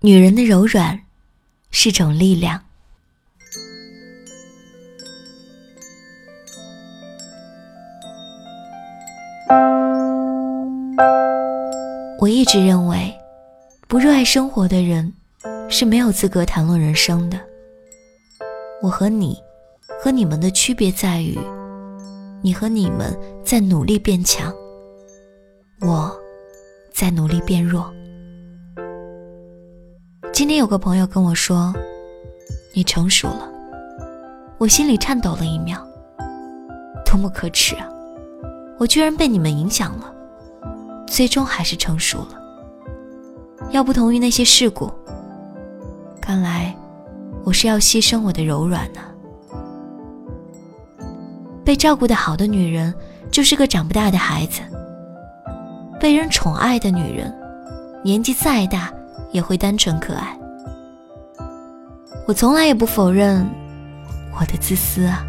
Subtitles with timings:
[0.00, 1.00] 女人的柔软
[1.72, 2.62] 是种力量。
[12.20, 13.12] 我一直认为，
[13.88, 15.12] 不热爱生活的人
[15.68, 17.36] 是没有资格谈论人生的。
[18.80, 19.36] 我和你，
[20.00, 21.36] 和你们的区别在于，
[22.40, 24.54] 你和你们在努力变强，
[25.80, 26.16] 我
[26.92, 27.92] 在努力变弱。
[30.38, 31.74] 今天有个朋友跟我说
[32.72, 33.50] ：“你成熟了。”
[34.56, 35.84] 我心里颤抖了一秒，
[37.04, 37.88] 多么可耻啊！
[38.78, 40.14] 我居然被你们影响了，
[41.08, 42.40] 最终还是成熟了。
[43.72, 44.88] 要不同于那些事故，
[46.20, 46.72] 看来
[47.42, 49.00] 我是要牺牲我的柔软呢。
[51.64, 52.94] 被照顾的好的女人，
[53.32, 54.62] 就是个长不大的孩子；
[55.98, 57.36] 被人宠爱的女人，
[58.04, 58.94] 年纪再大。
[59.32, 60.36] 也会单纯可爱。
[62.26, 63.48] 我从来也不否认
[64.38, 65.24] 我的自私啊。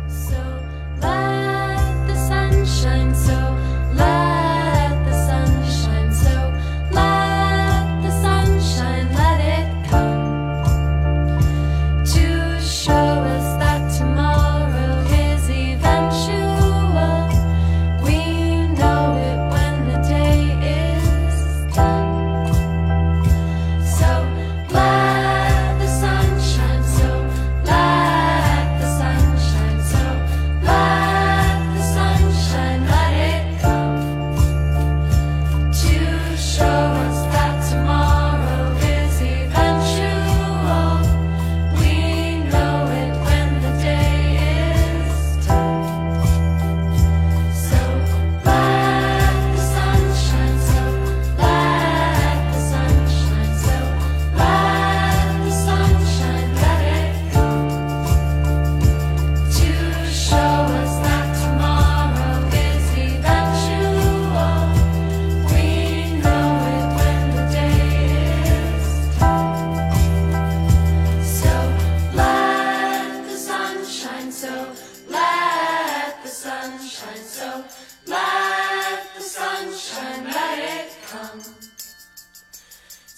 [77.00, 77.64] sunshine, so
[78.08, 81.42] let the sunshine, let it come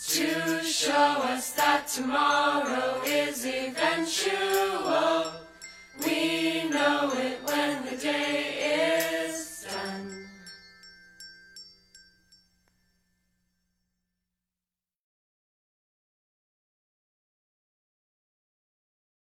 [0.08, 5.32] to show us that tomorrow is eventual.
[6.06, 8.61] We know it when the day